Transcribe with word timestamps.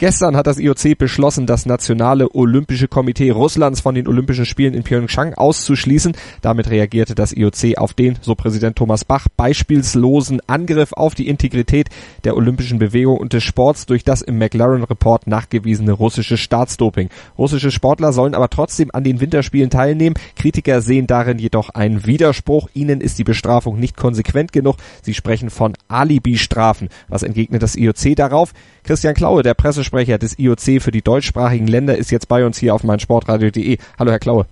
Gestern 0.00 0.36
hat 0.36 0.46
das 0.46 0.60
IOC 0.60 0.96
beschlossen, 0.96 1.46
das 1.46 1.66
Nationale 1.66 2.32
Olympische 2.32 2.86
Komitee 2.86 3.30
Russlands 3.30 3.80
von 3.80 3.96
den 3.96 4.06
Olympischen 4.06 4.46
Spielen 4.46 4.72
in 4.74 4.84
Pyeongchang 4.84 5.34
auszuschließen. 5.34 6.16
Damit 6.40 6.70
reagierte 6.70 7.16
das 7.16 7.32
IOC 7.32 7.76
auf 7.78 7.94
den, 7.94 8.16
so 8.20 8.36
Präsident 8.36 8.76
Thomas 8.76 9.04
Bach, 9.04 9.26
beispielslosen 9.36 10.40
Angriff 10.46 10.92
auf 10.92 11.16
die 11.16 11.26
Integrität 11.26 11.88
der 12.22 12.36
olympischen 12.36 12.78
Bewegung 12.78 13.18
und 13.18 13.32
des 13.32 13.42
Sports 13.42 13.86
durch 13.86 14.04
das 14.04 14.22
im 14.22 14.38
McLaren 14.38 14.84
Report 14.84 15.26
nachgewiesene 15.26 15.90
russische 15.90 16.36
Staatsdoping. 16.36 17.08
Russische 17.36 17.72
Sportler 17.72 18.12
sollen 18.12 18.36
aber 18.36 18.50
trotzdem 18.50 18.90
an 18.92 19.02
den 19.02 19.20
Winterspielen 19.20 19.68
teilnehmen. 19.68 20.14
Kritiker 20.36 20.80
sehen 20.80 21.08
darin 21.08 21.40
jedoch 21.40 21.70
einen 21.70 22.06
Widerspruch. 22.06 22.68
Ihnen 22.72 23.00
ist 23.00 23.18
die 23.18 23.24
Bestrafung 23.24 23.80
nicht 23.80 23.96
konsequent 23.96 24.52
genug. 24.52 24.76
Sie 25.02 25.14
sprechen 25.14 25.50
von 25.50 25.72
Alibi-Strafen. 25.88 26.88
Was 27.08 27.24
entgegnet 27.24 27.64
das 27.64 27.74
IOC 27.74 28.14
darauf? 28.14 28.52
Christian 28.84 29.14
Klaue, 29.14 29.42
der 29.42 29.54
Pressesprecher 29.88 30.18
des 30.18 30.38
IOC 30.38 30.82
für 30.82 30.90
die 30.90 31.02
deutschsprachigen 31.02 31.66
Länder, 31.66 31.96
ist 31.96 32.10
jetzt 32.10 32.28
bei 32.28 32.44
uns 32.44 32.58
hier 32.58 32.74
auf 32.74 32.84
meinsportradio.de. 32.84 33.78
Hallo, 33.98 34.10
Herr 34.10 34.18
Klaue. 34.18 34.46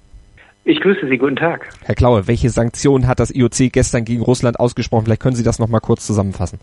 Ich 0.64 0.80
grüße 0.80 1.06
Sie, 1.08 1.18
guten 1.18 1.36
Tag. 1.36 1.68
Herr 1.84 1.94
Klaue, 1.94 2.26
welche 2.26 2.48
Sanktionen 2.50 3.06
hat 3.06 3.20
das 3.20 3.34
IOC 3.34 3.72
gestern 3.72 4.04
gegen 4.04 4.22
Russland 4.22 4.58
ausgesprochen? 4.58 5.04
Vielleicht 5.04 5.22
können 5.22 5.36
Sie 5.36 5.44
das 5.44 5.58
nochmal 5.58 5.80
kurz 5.80 6.06
zusammenfassen. 6.06 6.58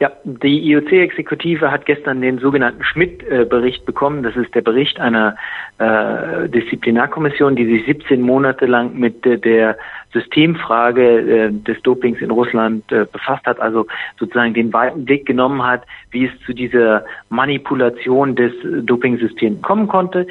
Ja, 0.00 0.10
die 0.24 0.58
IOC-Exekutive 0.70 1.70
hat 1.70 1.84
gestern 1.84 2.22
den 2.22 2.38
sogenannten 2.38 2.82
Schmidt-Bericht 2.82 3.84
bekommen. 3.84 4.22
Das 4.22 4.34
ist 4.34 4.54
der 4.54 4.62
Bericht 4.62 4.98
einer 4.98 5.36
äh, 5.78 6.48
Disziplinarkommission, 6.48 7.54
die 7.54 7.66
sich 7.66 7.84
17 7.84 8.20
Monate 8.20 8.64
lang 8.66 8.98
mit 8.98 9.24
äh, 9.26 9.38
der 9.38 9.76
Systemfrage 10.12 11.20
äh, 11.20 11.52
des 11.52 11.80
Dopings 11.82 12.20
in 12.20 12.30
Russland 12.30 12.90
äh, 12.92 13.06
befasst 13.10 13.46
hat, 13.46 13.60
also 13.60 13.86
sozusagen 14.18 14.54
den 14.54 14.72
weiten 14.72 15.04
Blick 15.04 15.26
genommen 15.26 15.62
hat, 15.62 15.84
wie 16.10 16.26
es 16.26 16.32
zu 16.44 16.52
dieser 16.52 17.04
Manipulation 17.28 18.34
des 18.34 18.52
Dopingsystems 18.82 19.62
kommen 19.62 19.88
konnte. 19.88 20.26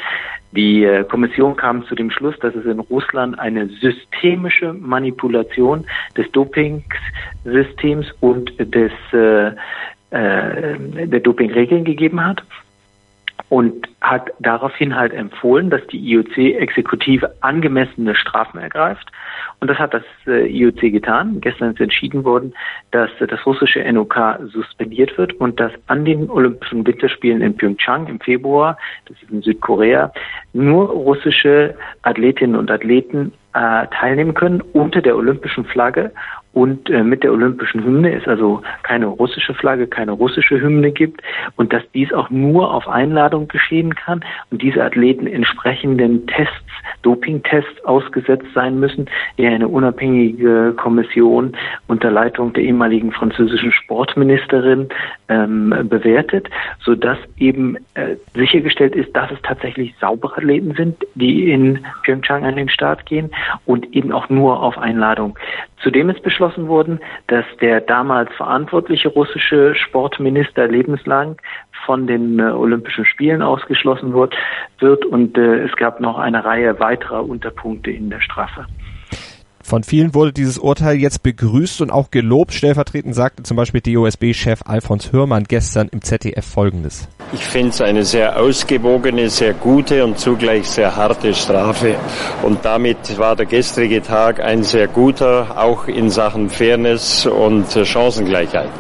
Die 0.52 0.84
äh, 0.84 1.04
Kommission 1.04 1.56
kam 1.56 1.86
zu 1.86 1.96
dem 1.96 2.12
Schluss, 2.12 2.38
dass 2.40 2.56
es 2.56 2.66
in 2.66 2.80
Russland 2.80 3.40
eine 3.40 3.68
systemische 3.68 4.74
Manipulation 4.74 5.86
des 6.18 6.30
Dopingsystems 6.32 8.08
und 8.20 8.52
des 8.60 8.92
äh, 9.14 9.52
äh, 10.12 10.78
der 11.06 11.20
Dopingregeln 11.20 11.84
gegeben 11.84 12.26
hat 12.26 12.44
und 13.50 13.88
hat 14.02 14.30
daraufhin 14.40 14.96
halt 14.96 15.12
empfohlen, 15.14 15.70
dass 15.70 15.86
die 15.88 15.98
IOC-Exekutive 15.98 17.34
angemessene 17.42 18.16
Strafen 18.16 18.60
ergreift. 18.60 19.12
Und 19.60 19.70
das 19.70 19.78
hat 19.80 19.94
das 19.94 20.04
äh, 20.28 20.48
IOC 20.48 20.82
getan. 20.92 21.42
Gestern 21.42 21.74
ist 21.74 21.82
entschieden 21.82 22.24
worden, 22.24 22.54
dass 22.92 23.10
das 23.20 23.46
russische 23.46 23.82
NOK 23.92 24.40
suspendiert 24.52 25.18
wird 25.18 25.34
und 25.34 25.60
dass 25.60 25.72
an 25.88 26.06
den 26.06 26.30
Olympischen 26.30 26.86
Winterspielen 26.86 27.42
in 27.42 27.56
Pyeongchang 27.56 28.08
im 28.08 28.20
Februar, 28.20 28.78
das 29.06 29.22
ist 29.22 29.32
in 29.32 29.42
Südkorea, 29.42 30.12
nur 30.54 30.90
russische 30.90 31.76
Athletinnen 32.02 32.56
und 32.56 32.72
Athleten 32.72 33.34
äh, 33.54 33.88
teilnehmen 33.88 34.34
können 34.34 34.62
unter 34.74 35.02
der 35.02 35.16
olympischen 35.16 35.66
Flagge 35.66 36.12
und 36.54 36.90
äh, 36.90 37.04
mit 37.04 37.24
der 37.24 37.32
olympischen 37.32 37.84
Hymne 37.84 38.12
ist 38.14 38.28
also 38.28 38.62
keine 38.84 39.06
russische 39.06 39.54
Flagge, 39.54 39.88
keine 39.88 40.12
russische 40.12 40.60
Hymne 40.60 40.92
gibt 40.92 41.22
und 41.58 41.72
dass 41.72 41.84
dies 41.94 42.12
auch 42.12 42.30
nur 42.30 42.74
auf 42.74 42.88
Einladung 42.88 43.48
geschehen 43.48 43.94
kann 43.94 44.26
und 44.50 44.62
diese 44.62 44.84
Athleten 44.84 45.28
entsprechenden 45.28 46.26
Tests, 46.28 46.54
Dopingtests 47.04 47.86
ausgesetzt 47.86 48.48
sein 48.54 48.80
müssen, 48.80 49.10
die 49.38 49.46
eine 49.46 49.68
unabhängige 49.68 50.74
Kommission 50.76 51.56
unter 51.88 52.12
Leitung 52.12 52.52
der 52.54 52.64
ehemaligen 52.80 53.12
französischen 53.12 53.74
Sportministerin 53.74 54.88
ähm, 55.28 55.74
bewertet, 55.84 56.50
so 56.82 56.96
dass 56.96 57.18
eben 57.38 57.76
äh, 57.96 58.16
sichergestellt 58.34 58.96
ist, 58.96 59.14
dass 59.16 59.30
es 59.32 59.42
tatsächlich 59.44 59.94
saubere 60.00 60.38
Athleten 60.38 60.74
sind, 60.76 60.96
die 61.16 61.52
in 61.52 61.86
Pyeongchang 62.04 62.46
an 62.46 62.56
den 62.56 62.70
Start 62.70 63.06
gehen 63.06 63.32
und 63.66 63.94
eben 63.94 64.14
auch 64.14 64.30
nur 64.30 64.64
auf 64.64 64.78
Einladung. 64.78 65.38
Zudem 65.84 66.10
ist 66.10 66.24
beschlossen 66.24 66.68
worden, 66.68 67.00
dass 67.28 67.46
der 67.60 67.82
damals 67.82 68.32
verantwortliche 68.36 69.10
russische 69.10 69.76
Sportminister 69.76 70.68
lebenslang 70.68 71.38
von 71.86 72.08
den 72.08 72.40
äh, 72.40 72.44
Olympischen 72.44 73.06
Spielen 73.06 73.42
ausgeschlossen 73.42 74.14
wird, 74.14 74.36
wird 74.80 75.06
und 75.06 75.38
äh, 75.38 75.66
es 75.66 75.76
gab 75.76 76.00
noch 76.00 76.18
eine 76.18 76.46
Reihe 76.46 76.80
weiterer 76.80 77.28
Unterpunkte 77.28 77.92
in 77.92 78.10
der 78.10 78.22
Strafe. 78.22 78.66
Von 79.70 79.84
vielen 79.84 80.16
wurde 80.16 80.34
dieses 80.34 80.58
Urteil 80.58 80.96
jetzt 80.96 81.22
begrüßt 81.22 81.82
und 81.82 81.92
auch 81.92 82.10
gelobt. 82.10 82.56
Stellvertretend 82.56 83.14
sagte 83.14 83.44
zum 83.44 83.56
Beispiel 83.56 83.82
DOSB-Chef 83.82 84.62
Alfons 84.66 85.12
Hörmann 85.12 85.44
gestern 85.44 85.90
im 85.90 86.02
ZDF 86.02 86.44
Folgendes. 86.44 87.08
Ich 87.34 87.46
finde 87.46 87.70
es 87.70 87.80
eine 87.80 88.04
sehr 88.04 88.42
ausgewogene, 88.42 89.30
sehr 89.30 89.54
gute 89.54 90.04
und 90.04 90.18
zugleich 90.18 90.68
sehr 90.68 90.96
harte 90.96 91.36
Strafe. 91.36 91.98
Und 92.42 92.66
damit 92.66 93.16
war 93.20 93.36
der 93.36 93.46
gestrige 93.46 94.02
Tag 94.02 94.40
ein 94.40 94.64
sehr 94.64 94.88
guter, 94.88 95.56
auch 95.56 95.88
in 95.88 96.10
Sachen 96.10 96.50
Fairness 96.50 97.28
und 97.28 97.68
Chancengleichheit. 97.72 98.72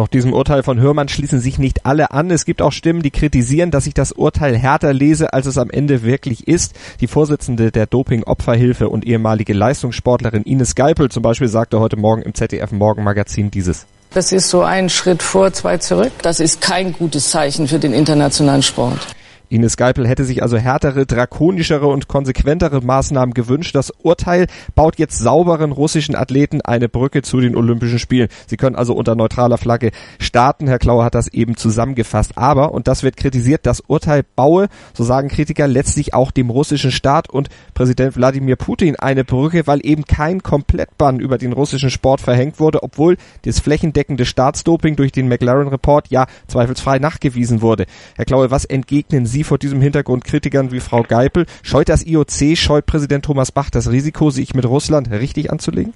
Doch 0.00 0.08
diesem 0.08 0.32
Urteil 0.32 0.62
von 0.62 0.80
Hörmann 0.80 1.10
schließen 1.10 1.40
sich 1.40 1.58
nicht 1.58 1.84
alle 1.84 2.10
an. 2.10 2.30
Es 2.30 2.46
gibt 2.46 2.62
auch 2.62 2.72
Stimmen, 2.72 3.02
die 3.02 3.10
kritisieren, 3.10 3.70
dass 3.70 3.86
ich 3.86 3.92
das 3.92 4.12
Urteil 4.12 4.56
härter 4.56 4.94
lese, 4.94 5.34
als 5.34 5.44
es 5.44 5.58
am 5.58 5.68
Ende 5.68 6.02
wirklich 6.02 6.48
ist. 6.48 6.72
Die 7.02 7.06
Vorsitzende 7.06 7.70
der 7.70 7.84
Doping-Opferhilfe 7.84 8.88
und 8.88 9.06
ehemalige 9.06 9.52
Leistungssportlerin 9.52 10.44
Ines 10.44 10.74
Geipel 10.74 11.10
zum 11.10 11.22
Beispiel 11.22 11.48
sagte 11.48 11.80
heute 11.80 11.98
Morgen 11.98 12.22
im 12.22 12.32
ZDF 12.32 12.72
Morgenmagazin 12.72 13.50
dieses. 13.50 13.84
Das 14.14 14.32
ist 14.32 14.48
so 14.48 14.62
ein 14.62 14.88
Schritt 14.88 15.22
vor, 15.22 15.52
zwei 15.52 15.76
zurück. 15.76 16.12
Das 16.22 16.40
ist 16.40 16.62
kein 16.62 16.94
gutes 16.94 17.28
Zeichen 17.28 17.68
für 17.68 17.78
den 17.78 17.92
internationalen 17.92 18.62
Sport. 18.62 19.06
Ines 19.50 19.76
Geipel 19.76 20.06
hätte 20.06 20.24
sich 20.24 20.44
also 20.44 20.56
härtere, 20.56 21.06
drakonischere 21.06 21.86
und 21.86 22.06
konsequentere 22.06 22.80
Maßnahmen 22.80 23.34
gewünscht. 23.34 23.74
Das 23.74 23.90
Urteil 23.90 24.46
baut 24.76 24.96
jetzt 24.98 25.18
sauberen 25.18 25.72
russischen 25.72 26.14
Athleten 26.14 26.60
eine 26.60 26.88
Brücke 26.88 27.22
zu 27.22 27.40
den 27.40 27.56
Olympischen 27.56 27.98
Spielen. 27.98 28.28
Sie 28.46 28.56
können 28.56 28.76
also 28.76 28.94
unter 28.94 29.16
neutraler 29.16 29.58
Flagge 29.58 29.90
starten. 30.20 30.68
Herr 30.68 30.78
Klauer 30.78 31.04
hat 31.04 31.16
das 31.16 31.26
eben 31.26 31.56
zusammengefasst. 31.56 32.38
Aber, 32.38 32.72
und 32.72 32.86
das 32.86 33.02
wird 33.02 33.16
kritisiert, 33.16 33.66
das 33.66 33.80
Urteil 33.80 34.22
baue, 34.36 34.68
so 34.94 35.02
sagen 35.02 35.28
Kritiker, 35.28 35.66
letztlich 35.66 36.14
auch 36.14 36.30
dem 36.30 36.48
russischen 36.48 36.92
Staat 36.92 37.28
und 37.28 37.48
Präsident 37.74 38.14
Wladimir 38.14 38.54
Putin 38.54 38.94
eine 38.96 39.24
Brücke, 39.24 39.66
weil 39.66 39.80
eben 39.82 40.04
kein 40.04 40.44
Komplettbann 40.44 41.18
über 41.18 41.38
den 41.38 41.52
russischen 41.52 41.90
Sport 41.90 42.20
verhängt 42.20 42.60
wurde, 42.60 42.84
obwohl 42.84 43.16
das 43.42 43.58
flächendeckende 43.58 44.26
Staatsdoping 44.26 44.94
durch 44.94 45.10
den 45.10 45.26
McLaren 45.26 45.68
Report 45.68 46.06
ja 46.08 46.26
zweifelsfrei 46.46 47.00
nachgewiesen 47.00 47.62
wurde. 47.62 47.86
Herr 48.14 48.26
Klauer, 48.26 48.52
was 48.52 48.64
entgegnen 48.64 49.26
Sie 49.26 49.39
Sie 49.40 49.44
vor 49.44 49.56
diesem 49.56 49.80
Hintergrund 49.80 50.24
Kritikern 50.24 50.70
wie 50.70 50.80
Frau 50.80 51.02
Geipel? 51.02 51.46
Scheut 51.62 51.88
das 51.88 52.04
IOC, 52.04 52.58
scheut 52.58 52.84
Präsident 52.84 53.24
Thomas 53.24 53.52
Bach 53.52 53.70
das 53.70 53.90
Risiko, 53.90 54.28
sich 54.28 54.52
mit 54.52 54.66
Russland 54.66 55.10
richtig 55.10 55.50
anzulegen? 55.50 55.94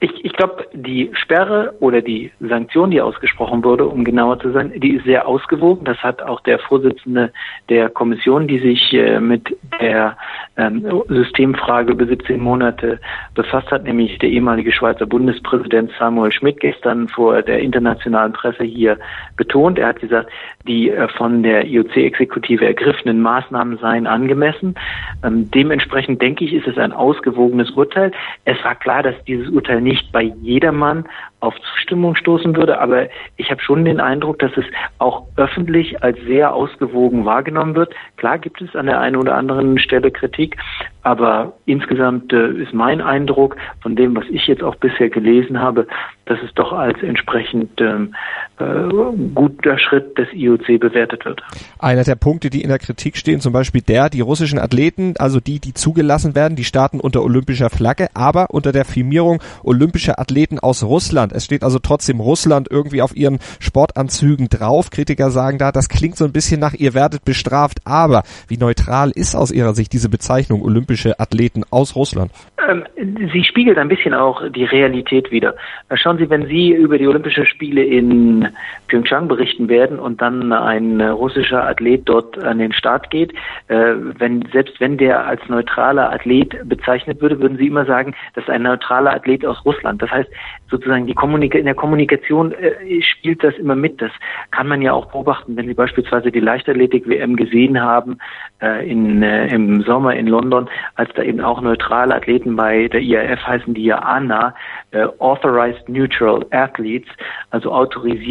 Ich, 0.00 0.24
ich 0.24 0.32
glaube, 0.32 0.66
die 0.72 1.10
Sperre 1.14 1.74
oder 1.80 2.02
die 2.02 2.30
Sanktion, 2.40 2.90
die 2.90 3.00
ausgesprochen 3.00 3.64
wurde, 3.64 3.86
um 3.86 4.04
genauer 4.04 4.38
zu 4.40 4.50
sein, 4.52 4.72
die 4.76 4.96
ist 4.96 5.04
sehr 5.04 5.26
ausgewogen. 5.26 5.84
Das 5.84 5.98
hat 5.98 6.22
auch 6.22 6.40
der 6.40 6.58
Vorsitzende 6.58 7.32
der 7.68 7.88
Kommission, 7.88 8.46
die 8.46 8.58
sich 8.58 8.92
äh, 8.92 9.20
mit 9.20 9.56
der 9.80 10.16
ähm, 10.56 11.02
Systemfrage 11.08 11.92
über 11.92 12.06
17 12.06 12.40
Monate 12.40 13.00
befasst 13.34 13.70
hat, 13.70 13.84
nämlich 13.84 14.18
der 14.18 14.28
ehemalige 14.28 14.72
Schweizer 14.72 15.06
Bundespräsident 15.06 15.90
Samuel 15.98 16.32
Schmidt 16.32 16.60
gestern 16.60 17.08
vor 17.08 17.42
der 17.42 17.60
internationalen 17.60 18.32
Presse 18.32 18.64
hier 18.64 18.98
betont. 19.36 19.78
Er 19.78 19.88
hat 19.88 20.00
gesagt, 20.00 20.30
die 20.66 20.90
äh, 20.90 21.08
von 21.08 21.42
der 21.42 21.66
IOC-Exekutive 21.66 22.64
ergriffenen 22.64 23.20
Maßnahmen 23.20 23.78
seien 23.78 24.06
angemessen. 24.06 24.74
Ähm, 25.22 25.50
dementsprechend 25.50 26.20
denke 26.20 26.44
ich, 26.44 26.52
ist 26.52 26.66
es 26.66 26.78
ein 26.78 26.92
ausgewogenes 26.92 27.70
Urteil. 27.70 28.12
Es 28.44 28.62
war 28.64 28.74
klar, 28.74 29.02
dass 29.02 29.14
dieses 29.24 29.48
Urteil 29.48 29.80
nicht 29.84 30.10
bei 30.10 30.22
jedermann 30.42 31.04
auf 31.40 31.54
Zustimmung 31.60 32.16
stoßen 32.16 32.56
würde, 32.56 32.80
aber 32.80 33.08
ich 33.36 33.50
habe 33.50 33.60
schon 33.60 33.84
den 33.84 34.00
Eindruck, 34.00 34.38
dass 34.38 34.56
es 34.56 34.64
auch 34.98 35.26
öffentlich 35.36 36.02
als 36.02 36.18
sehr 36.22 36.54
ausgewogen 36.54 37.24
wahrgenommen 37.24 37.76
wird. 37.76 37.94
Klar 38.16 38.38
gibt 38.38 38.60
es 38.62 38.74
an 38.74 38.86
der 38.86 38.98
einen 39.00 39.16
oder 39.16 39.36
anderen 39.36 39.78
Stelle 39.78 40.10
Kritik, 40.10 40.56
Aber 41.02 41.52
insgesamt 41.66 42.32
äh, 42.32 42.48
ist 42.52 42.72
mein 42.72 43.02
Eindruck 43.02 43.56
von 43.82 43.94
dem, 43.94 44.16
was 44.16 44.24
ich 44.30 44.46
jetzt 44.46 44.62
auch 44.62 44.76
bisher 44.76 45.10
gelesen 45.10 45.60
habe, 45.60 45.86
dass 46.24 46.38
es 46.42 46.52
doch 46.54 46.72
als 46.72 47.00
entsprechend 47.02 47.78
ähm, 47.78 48.14
äh, 48.14 48.16
guter 48.56 49.78
Schritt 49.78 50.16
des 50.16 50.28
IOC 50.32 50.78
bewertet 50.78 51.24
wird. 51.24 51.42
Einer 51.78 52.04
der 52.04 52.14
Punkte, 52.14 52.50
die 52.50 52.62
in 52.62 52.68
der 52.68 52.78
Kritik 52.78 53.16
stehen, 53.16 53.40
zum 53.40 53.52
Beispiel 53.52 53.80
der, 53.80 54.10
die 54.10 54.20
russischen 54.20 54.58
Athleten, 54.58 55.14
also 55.18 55.40
die, 55.40 55.58
die 55.58 55.74
zugelassen 55.74 56.34
werden, 56.34 56.54
die 56.54 56.64
starten 56.64 57.00
unter 57.00 57.22
olympischer 57.22 57.68
Flagge, 57.70 58.08
aber 58.14 58.50
unter 58.50 58.70
der 58.70 58.84
Firmierung 58.84 59.40
olympischer 59.64 60.20
Athleten 60.20 60.60
aus 60.60 60.84
Russland. 60.84 61.32
Es 61.32 61.44
steht 61.44 61.64
also 61.64 61.80
trotzdem 61.80 62.20
Russland 62.20 62.68
irgendwie 62.70 63.02
auf 63.02 63.16
ihren 63.16 63.38
Sportanzügen 63.58 64.48
drauf. 64.48 64.90
Kritiker 64.90 65.30
sagen 65.30 65.58
da, 65.58 65.72
das 65.72 65.88
klingt 65.88 66.16
so 66.16 66.24
ein 66.24 66.32
bisschen 66.32 66.60
nach, 66.60 66.74
ihr 66.74 66.94
werdet 66.94 67.24
bestraft, 67.24 67.78
aber 67.84 68.22
wie 68.46 68.56
neutral 68.56 69.10
ist 69.10 69.34
aus 69.34 69.50
ihrer 69.50 69.74
Sicht 69.74 69.92
diese 69.92 70.08
Bezeichnung 70.08 70.62
olympische 70.62 71.18
Athleten 71.18 71.62
aus 71.70 71.96
Russland? 71.96 72.30
Ähm, 72.68 72.84
sie 73.32 73.44
spiegelt 73.44 73.78
ein 73.78 73.88
bisschen 73.88 74.14
auch 74.14 74.42
die 74.50 74.64
Realität 74.64 75.30
wider. 75.30 75.54
Schauen 75.94 76.18
Sie, 76.18 76.30
wenn 76.30 76.46
Sie 76.46 76.70
über 76.70 76.98
die 76.98 77.06
Olympischen 77.06 77.46
Spiele 77.46 77.82
in 77.82 78.43
Pyeongchang 78.88 79.28
berichten 79.28 79.68
werden 79.68 79.98
und 79.98 80.20
dann 80.20 80.52
ein 80.52 81.00
russischer 81.00 81.66
Athlet 81.66 82.02
dort 82.08 82.42
an 82.42 82.58
den 82.58 82.72
Start 82.72 83.10
geht, 83.10 83.32
äh, 83.68 83.94
wenn, 84.18 84.44
selbst 84.52 84.80
wenn 84.80 84.98
der 84.98 85.26
als 85.26 85.40
neutraler 85.48 86.12
Athlet 86.12 86.68
bezeichnet 86.68 87.20
würde, 87.20 87.40
würden 87.40 87.58
Sie 87.58 87.66
immer 87.66 87.86
sagen, 87.86 88.14
das 88.34 88.44
ist 88.44 88.50
ein 88.50 88.62
neutraler 88.62 89.14
Athlet 89.14 89.44
aus 89.44 89.64
Russland. 89.64 90.02
Das 90.02 90.10
heißt, 90.10 90.30
sozusagen 90.70 91.06
die 91.06 91.14
Kommunika 91.14 91.58
in 91.58 91.64
der 91.64 91.74
Kommunikation 91.74 92.52
äh, 92.52 93.02
spielt 93.02 93.42
das 93.44 93.54
immer 93.54 93.76
mit. 93.76 94.00
Das 94.00 94.10
kann 94.50 94.66
man 94.66 94.82
ja 94.82 94.92
auch 94.92 95.06
beobachten, 95.06 95.56
wenn 95.56 95.66
Sie 95.66 95.74
beispielsweise 95.74 96.30
die 96.30 96.40
Leichtathletik-WM 96.40 97.36
gesehen 97.36 97.80
haben 97.80 98.18
äh, 98.60 98.88
in, 98.88 99.22
äh, 99.22 99.48
im 99.48 99.82
Sommer 99.82 100.14
in 100.14 100.26
London, 100.26 100.68
als 100.96 101.10
da 101.14 101.22
eben 101.22 101.40
auch 101.40 101.60
neutrale 101.60 102.14
Athleten 102.14 102.56
bei 102.56 102.88
der 102.88 103.00
IAF 103.00 103.46
heißen 103.46 103.74
die 103.74 103.84
ja 103.84 103.98
ANA, 103.98 104.54
äh, 104.90 105.06
Authorized 105.18 105.88
Neutral 105.88 106.44
Athletes, 106.50 107.08
also 107.50 107.72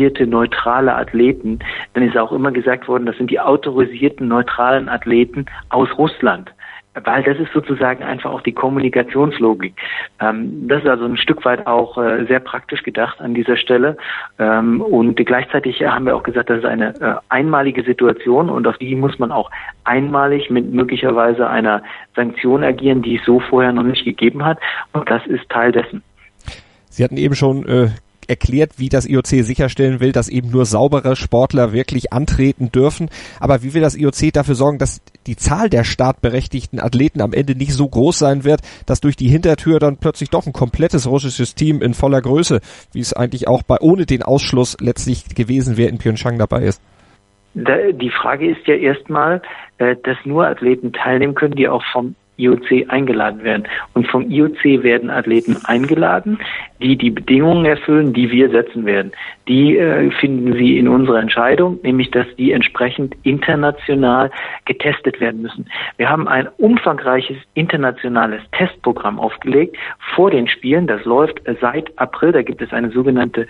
autorisierte 0.03 0.27
neutrale 0.27 0.95
Athleten, 0.95 1.59
dann 1.93 2.03
ist 2.03 2.17
auch 2.17 2.31
immer 2.31 2.51
gesagt 2.51 2.87
worden, 2.87 3.05
das 3.05 3.17
sind 3.17 3.29
die 3.29 3.39
autorisierten 3.39 4.27
neutralen 4.27 4.89
Athleten 4.89 5.45
aus 5.69 5.89
Russland 5.97 6.53
weil 7.05 7.23
das 7.23 7.39
ist 7.39 7.51
sozusagen 7.51 8.03
einfach 8.03 8.29
auch 8.29 8.41
die 8.41 8.51
Kommunikationslogik. 8.51 9.73
Ähm, 10.19 10.67
das 10.67 10.83
ist 10.83 10.87
also 10.87 11.05
ein 11.05 11.17
Stück 11.17 11.43
weit 11.43 11.65
auch 11.65 11.97
äh, 11.97 12.23
sehr 12.27 12.39
praktisch 12.39 12.83
gedacht 12.83 13.19
an 13.19 13.33
dieser 13.33 13.57
Stelle. 13.57 13.97
Ähm, 14.37 14.79
und 14.79 15.15
gleichzeitig 15.15 15.81
haben 15.81 16.05
wir 16.05 16.15
auch 16.15 16.21
gesagt, 16.21 16.51
das 16.51 16.59
ist 16.59 16.65
eine 16.65 16.93
äh, 17.01 17.15
einmalige 17.29 17.81
Situation 17.83 18.47
und 18.51 18.67
auf 18.67 18.77
die 18.77 18.95
muss 18.95 19.17
man 19.17 19.31
auch 19.31 19.49
einmalig 19.85 20.51
mit 20.51 20.71
möglicherweise 20.71 21.49
einer 21.49 21.81
Sanktion 22.15 22.63
agieren, 22.63 23.01
die 23.01 23.15
es 23.15 23.25
so 23.25 23.39
vorher 23.39 23.73
noch 23.73 23.81
nicht 23.81 24.05
gegeben 24.05 24.45
hat. 24.45 24.59
Und 24.91 25.09
das 25.09 25.25
ist 25.25 25.49
Teil 25.49 25.71
dessen. 25.71 26.03
Sie 26.91 27.03
hatten 27.03 27.17
eben 27.17 27.33
schon 27.33 27.65
äh, 27.67 27.87
erklärt, 28.27 28.73
wie 28.77 28.89
das 28.89 29.07
IOC 29.07 29.27
sicherstellen 29.43 29.99
will, 29.99 30.11
dass 30.11 30.29
eben 30.29 30.49
nur 30.49 30.65
saubere 30.65 31.15
Sportler 31.15 31.73
wirklich 31.73 32.13
antreten 32.13 32.71
dürfen. 32.71 33.09
Aber 33.39 33.63
wie 33.63 33.73
will 33.73 33.81
das 33.81 33.95
IOC 33.95 34.33
dafür 34.33 34.55
sorgen, 34.55 34.77
dass 34.77 35.01
die 35.27 35.35
Zahl 35.35 35.69
der 35.69 35.83
startberechtigten 35.83 36.79
Athleten 36.79 37.21
am 37.21 37.33
Ende 37.33 37.55
nicht 37.55 37.73
so 37.73 37.87
groß 37.87 38.19
sein 38.19 38.43
wird, 38.43 38.61
dass 38.85 39.01
durch 39.01 39.15
die 39.15 39.27
Hintertür 39.27 39.79
dann 39.79 39.97
plötzlich 39.97 40.29
doch 40.29 40.45
ein 40.45 40.53
komplettes 40.53 41.07
russisches 41.07 41.55
Team 41.55 41.81
in 41.81 41.93
voller 41.93 42.21
Größe, 42.21 42.59
wie 42.93 42.99
es 42.99 43.13
eigentlich 43.13 43.47
auch 43.47 43.63
bei 43.63 43.77
ohne 43.79 44.05
den 44.05 44.23
Ausschluss 44.23 44.77
letztlich 44.79 45.35
gewesen 45.35 45.77
wäre, 45.77 45.89
in 45.89 45.97
Pyeongchang 45.97 46.37
dabei 46.37 46.63
ist? 46.63 46.81
Die 47.55 48.09
Frage 48.09 48.49
ist 48.49 48.65
ja 48.65 48.73
erstmal, 48.75 49.41
äh, 49.77 49.95
dass 50.03 50.17
nur 50.25 50.47
Athleten 50.47 50.91
teilnehmen 50.91 51.35
können, 51.35 51.53
die 51.53 51.67
auch 51.67 51.83
vom 51.91 52.15
IOC 52.37 52.89
eingeladen 52.89 53.43
werden. 53.43 53.63
Und 53.93 54.07
vom 54.07 54.29
IOC 54.29 54.83
werden 54.83 55.09
Athleten 55.09 55.57
eingeladen, 55.65 56.39
die 56.81 56.97
die 56.97 57.11
Bedingungen 57.11 57.65
erfüllen, 57.65 58.13
die 58.13 58.31
wir 58.31 58.49
setzen 58.49 58.85
werden. 58.85 59.11
Die 59.47 59.77
äh, 59.77 60.09
finden 60.11 60.53
Sie 60.53 60.77
in 60.77 60.87
unserer 60.87 61.19
Entscheidung, 61.19 61.79
nämlich 61.83 62.11
dass 62.11 62.27
die 62.37 62.51
entsprechend 62.51 63.15
international 63.23 64.31
getestet 64.65 65.19
werden 65.19 65.41
müssen. 65.41 65.65
Wir 65.97 66.09
haben 66.09 66.27
ein 66.27 66.47
umfangreiches 66.57 67.37
internationales 67.53 68.41
Testprogramm 68.51 69.19
aufgelegt 69.19 69.77
vor 70.15 70.31
den 70.31 70.47
Spielen. 70.47 70.87
Das 70.87 71.03
läuft 71.05 71.41
seit 71.61 71.97
April. 71.99 72.31
Da 72.31 72.41
gibt 72.41 72.61
es 72.61 72.71
eine 72.73 72.89
sogenannte 72.91 73.47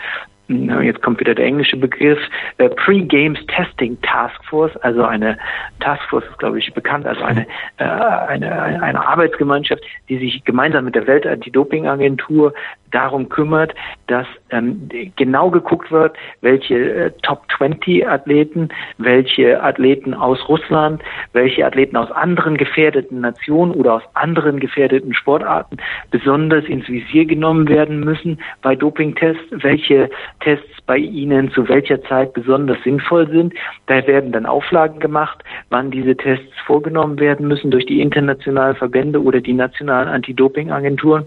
jetzt 0.48 1.02
kommt 1.02 1.20
wieder 1.20 1.36
der 1.36 1.46
englische 1.46 1.78
Begriff, 1.78 2.20
äh, 2.58 2.70
Pre-Games 2.70 3.40
Testing 3.48 3.98
Task 4.02 4.44
Force, 4.46 4.76
also 4.78 5.04
eine 5.04 5.38
Task 5.80 6.04
Force 6.10 6.26
ist, 6.30 6.40
glaube 6.40 6.60
ich, 6.60 6.74
bekannt, 6.74 7.06
also 7.06 7.24
eine, 7.24 7.48
äh, 7.78 7.84
eine, 7.84 8.82
eine 8.82 9.08
Arbeitsgemeinschaft, 9.08 9.82
die 10.10 10.18
sich 10.18 10.44
gemeinsam 10.44 10.86
mit 10.86 10.96
der 10.96 11.08
Welt-Anti-Doping-Agentur 11.08 12.54
darum 12.94 13.28
kümmert, 13.30 13.74
dass 14.08 14.28
ähm, 14.52 14.88
genau 15.16 15.50
geguckt 15.50 15.92
wird, 15.92 16.16
welche 16.42 16.76
äh, 16.76 17.12
Top 17.24 17.44
20 17.58 18.08
Athleten, 18.08 18.70
welche 18.98 19.62
Athleten 19.62 20.14
aus 20.14 20.48
Russland, 20.48 21.02
welche 21.34 21.66
Athleten 21.66 21.98
aus 21.98 22.12
anderen 22.12 22.58
gefährdeten 22.58 23.22
Nationen 23.22 23.72
oder 23.72 23.96
aus 23.96 24.04
anderen 24.14 24.60
gefährdeten 24.60 25.14
Sportarten 25.14 25.78
besonders 26.12 26.66
ins 26.66 26.88
Visier 26.88 27.26
genommen 27.26 27.68
werden 27.68 28.02
müssen 28.02 28.40
bei 28.62 28.76
Dopingtests, 28.76 29.44
welche 29.52 30.10
Tests 30.44 30.82
bei 30.86 30.98
ihnen 30.98 31.52
zu 31.52 31.68
welcher 31.70 32.02
Zeit 32.04 32.34
besonders 32.34 32.78
sinnvoll 32.84 33.28
sind. 33.30 33.54
Da 33.88 34.06
werden 34.06 34.32
dann 34.32 34.46
Auflagen 34.46 35.00
gemacht, 35.00 35.44
wann 35.70 35.92
diese 35.92 36.16
Tests 36.16 36.54
vorgenommen 36.66 37.20
werden 37.20 37.48
müssen 37.48 37.72
durch 37.72 37.86
die 37.86 38.02
internationalen 38.02 38.76
Verbände 38.76 39.22
oder 39.22 39.42
die 39.42 39.54
nationalen 39.54 40.10
Anti-Doping-Agenturen. 40.10 41.26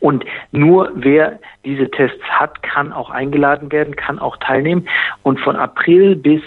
Und 0.00 0.24
nur 0.52 0.92
wer 0.94 1.38
diese 1.64 1.90
Tests 1.90 2.22
hat, 2.24 2.62
kann 2.62 2.92
auch 2.92 3.10
eingeladen 3.10 3.72
werden, 3.72 3.96
kann 3.96 4.18
auch 4.18 4.36
teilnehmen. 4.36 4.86
Und 5.22 5.40
von 5.40 5.56
April 5.56 6.16
bis 6.16 6.42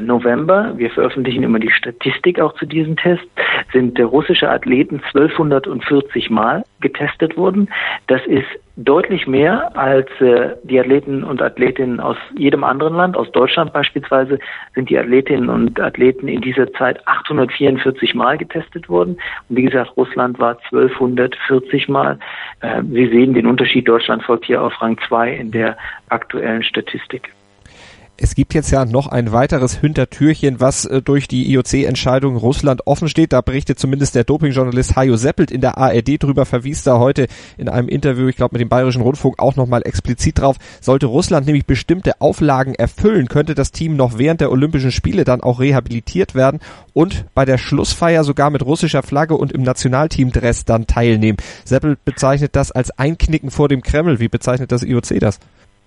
November, 0.00 0.72
wir 0.76 0.90
veröffentlichen 0.90 1.44
immer 1.44 1.60
die 1.60 1.70
Statistik 1.70 2.40
auch 2.40 2.54
zu 2.54 2.66
diesen 2.66 2.96
Tests, 2.96 3.26
sind 3.72 3.98
russische 4.00 4.50
Athleten 4.50 5.00
1240 5.14 6.30
Mal 6.30 6.64
getestet 6.80 7.36
worden. 7.36 7.68
Das 8.08 8.24
ist 8.26 8.48
deutlich 8.78 9.26
mehr 9.26 9.76
als 9.76 10.08
äh, 10.20 10.54
die 10.62 10.78
Athleten 10.78 11.24
und 11.24 11.42
Athletinnen 11.42 11.98
aus 11.98 12.16
jedem 12.36 12.62
anderen 12.62 12.94
Land. 12.94 13.16
Aus 13.16 13.30
Deutschland 13.32 13.72
beispielsweise 13.72 14.38
sind 14.74 14.88
die 14.88 14.98
Athletinnen 14.98 15.48
und 15.48 15.80
Athleten 15.80 16.28
in 16.28 16.40
dieser 16.40 16.72
Zeit 16.72 17.06
844 17.06 18.14
Mal 18.14 18.38
getestet 18.38 18.88
worden. 18.88 19.18
Und 19.48 19.56
wie 19.56 19.62
gesagt, 19.62 19.96
Russland 19.96 20.38
war 20.38 20.58
1240 20.70 21.88
Mal. 21.88 22.18
Äh, 22.60 22.82
Sie 22.84 23.08
sehen 23.08 23.34
den 23.34 23.46
Unterschied. 23.46 23.88
Deutschland 23.88 24.22
folgt 24.22 24.44
hier 24.44 24.62
auf 24.62 24.80
Rang 24.80 24.96
2 25.08 25.34
in 25.34 25.50
der 25.50 25.76
aktuellen 26.08 26.62
Statistik. 26.62 27.32
Es 28.20 28.34
gibt 28.34 28.52
jetzt 28.52 28.72
ja 28.72 28.84
noch 28.84 29.06
ein 29.06 29.30
weiteres 29.30 29.76
Hintertürchen, 29.76 30.58
was 30.58 30.84
äh, 30.84 31.00
durch 31.00 31.28
die 31.28 31.52
IOC-Entscheidung 31.52 32.36
Russland 32.36 32.84
offen 32.84 33.08
steht. 33.08 33.32
Da 33.32 33.42
berichtet 33.42 33.78
zumindest 33.78 34.16
der 34.16 34.24
Dopingjournalist 34.24 34.96
Hajo 34.96 35.14
Seppelt 35.16 35.52
in 35.52 35.60
der 35.60 35.78
ARD 35.78 36.20
drüber, 36.20 36.44
verwies 36.44 36.82
da 36.82 36.98
heute 36.98 37.28
in 37.58 37.68
einem 37.68 37.86
Interview, 37.86 38.26
ich 38.26 38.34
glaube 38.34 38.54
mit 38.54 38.60
dem 38.60 38.68
Bayerischen 38.68 39.02
Rundfunk, 39.02 39.38
auch 39.38 39.54
nochmal 39.54 39.82
explizit 39.84 40.40
drauf. 40.40 40.56
Sollte 40.80 41.06
Russland 41.06 41.46
nämlich 41.46 41.64
bestimmte 41.64 42.20
Auflagen 42.20 42.74
erfüllen, 42.74 43.28
könnte 43.28 43.54
das 43.54 43.70
Team 43.70 43.94
noch 43.94 44.18
während 44.18 44.40
der 44.40 44.50
Olympischen 44.50 44.90
Spiele 44.90 45.22
dann 45.22 45.40
auch 45.40 45.60
rehabilitiert 45.60 46.34
werden 46.34 46.58
und 46.94 47.24
bei 47.34 47.44
der 47.44 47.56
Schlussfeier 47.56 48.24
sogar 48.24 48.50
mit 48.50 48.66
russischer 48.66 49.04
Flagge 49.04 49.36
und 49.36 49.52
im 49.52 49.62
Nationalteamdress 49.62 50.64
dann 50.64 50.88
teilnehmen. 50.88 51.38
Seppelt 51.64 52.04
bezeichnet 52.04 52.56
das 52.56 52.72
als 52.72 52.90
Einknicken 52.98 53.52
vor 53.52 53.68
dem 53.68 53.80
Kreml. 53.80 54.18
Wie 54.18 54.28
bezeichnet 54.28 54.72
das 54.72 54.82
IOC 54.82 55.20
das? 55.20 55.38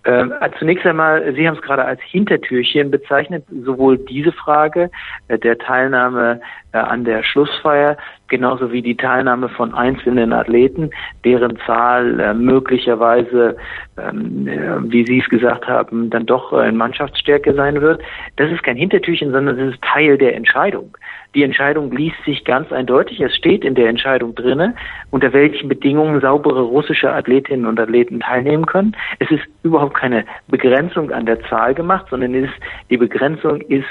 Ähm, 0.04 0.34
äh, 0.42 0.50
zunächst 0.58 0.86
einmal, 0.86 1.34
Sie 1.36 1.48
haben 1.48 1.56
es 1.56 1.62
gerade 1.62 1.86
als 1.86 2.02
Hintertürchen 2.02 2.90
bezeichnet, 2.90 3.46
sowohl 3.50 3.98
diese 4.00 4.32
Frage 4.32 4.90
äh, 5.28 5.38
der 5.38 5.58
Teilnahme 5.60 6.42
äh, 6.72 6.78
an 6.78 7.04
der 7.04 7.24
Schlussfeier, 7.24 7.98
genauso 8.32 8.72
wie 8.72 8.82
die 8.82 8.98
Teilnahme 8.98 9.50
von 9.50 9.76
einzelnen 9.76 10.34
Athleten, 10.34 10.90
deren 11.24 11.60
Zahl 11.68 12.20
äh, 12.20 12.34
möglicherweise, 12.34 13.56
ähm, 14.00 14.48
äh, 14.48 14.92
wie 14.92 15.06
Sie 15.06 15.20
es 15.20 15.30
gesagt 15.30 15.68
haben, 15.68 16.10
dann 16.10 16.26
doch 16.26 16.52
in 16.54 16.78
Mannschaftsstärke 16.78 17.54
sein 17.54 17.80
wird. 17.82 18.02
Das 18.38 18.52
ist 18.52 18.64
kein 18.64 18.78
Hintertürchen, 18.78 19.32
sondern 19.32 19.60
es 19.60 19.76
ist 19.76 19.84
Teil 19.84 20.18
der 20.18 20.36
Entscheidung. 20.36 20.98
Die 21.36 21.44
Entscheidung 21.44 21.92
liest 21.92 22.18
sich 22.26 22.44
ganz 22.44 22.72
eindeutig. 22.72 23.22
Es 23.22 23.36
steht 23.36 23.64
in 23.64 23.76
der 23.76 23.88
Entscheidung 23.88 24.34
drinne, 24.34 24.76
unter 25.12 25.32
welchen 25.32 25.70
Bedingungen 25.70 26.20
saubere 26.20 26.62
russische 26.62 27.12
Athletinnen 27.12 27.66
und 27.66 27.80
Athleten 27.80 28.22
teilnehmen 28.22 28.66
können. 28.66 28.96
Es 29.20 29.30
ist 29.30 29.44
überhaupt 29.64 29.94
keine 29.94 30.26
Begrenzung 30.48 31.12
an 31.12 31.26
der 31.26 31.42
Zahl 31.44 31.74
gemacht, 31.74 32.08
sondern 32.10 32.34
ist, 32.34 32.54
die 32.90 32.98
Begrenzung 32.98 33.62
ist 33.62 33.88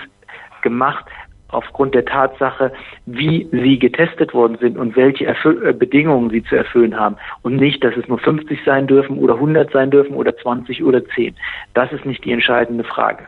gemacht 0.63 1.05
aufgrund 1.53 1.95
der 1.95 2.05
Tatsache, 2.05 2.73
wie 3.07 3.49
sie 3.53 3.79
getestet 3.79 4.35
worden 4.35 4.59
sind 4.61 4.79
und 4.79 4.97
welche 4.97 5.27
Erfüll 5.27 5.67
äh, 5.67 5.73
Bedingungen 5.73 6.31
sie 6.31 6.43
zu 6.45 6.57
erfüllen 6.57 6.99
haben. 6.99 7.17
Und 7.43 7.57
nicht, 7.57 7.83
dass 7.85 7.97
es 7.97 8.09
nur 8.09 8.19
50 8.19 8.61
sein 8.65 8.87
dürfen 8.87 9.19
oder 9.19 9.35
100 9.35 9.71
sein 9.73 9.91
dürfen 9.91 10.15
oder 10.15 10.37
20 10.37 10.83
oder 10.85 11.05
10. 11.05 11.35
Das 11.75 11.93
ist 11.93 12.05
nicht 12.05 12.25
die 12.25 12.33
entscheidende 12.33 12.85
Frage. 12.85 13.25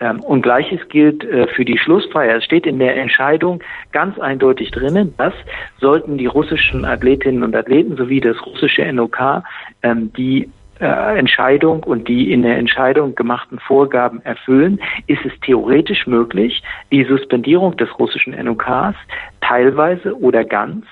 Ähm, 0.00 0.20
und 0.20 0.42
gleiches 0.42 0.80
gilt 0.88 1.24
äh, 1.24 1.46
für 1.48 1.64
die 1.64 1.78
Schlussfeier. 1.78 2.38
Es 2.38 2.44
steht 2.44 2.66
in 2.66 2.78
der 2.78 2.96
Entscheidung 2.96 3.62
ganz 3.92 4.18
eindeutig 4.18 4.70
drinnen, 4.70 5.14
dass 5.16 5.34
sollten 5.78 6.18
die 6.18 6.26
russischen 6.26 6.84
Athletinnen 6.84 7.42
und 7.42 7.54
Athleten 7.54 7.96
sowie 7.96 8.20
das 8.20 8.36
russische 8.44 8.92
NOK 8.92 9.42
ähm, 9.82 10.12
die 10.16 10.48
äh, 10.80 11.18
Entscheidung 11.18 11.82
und 11.82 12.08
die 12.08 12.32
in 12.32 12.42
der 12.42 12.58
Entscheidung 12.58 13.14
gemachten 13.14 13.58
Vorgaben 13.58 14.20
erfüllen, 14.22 14.80
ist 15.06 15.24
es 15.24 15.32
theoretisch 15.40 16.06
möglich, 16.06 16.62
die 16.90 17.04
Suspendierung 17.04 17.76
des 17.76 17.88
russischen 17.98 18.32
NOKs 18.32 18.96
teilweise 19.40 20.18
oder 20.18 20.44
ganz 20.44 20.84